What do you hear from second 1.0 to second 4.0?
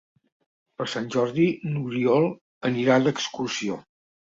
Jordi n'Oriol anirà d'excursió.